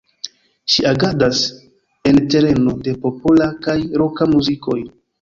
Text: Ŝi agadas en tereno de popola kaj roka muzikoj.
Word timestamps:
Ŝi 0.75 0.85
agadas 0.91 1.43
en 2.13 2.19
tereno 2.33 2.75
de 2.91 2.97
popola 3.07 3.53
kaj 3.69 3.81
roka 4.05 4.33
muzikoj. 4.37 4.85